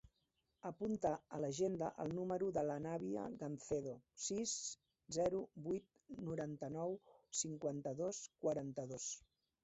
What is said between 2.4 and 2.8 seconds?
de